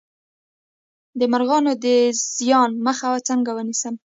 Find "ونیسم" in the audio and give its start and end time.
3.53-3.95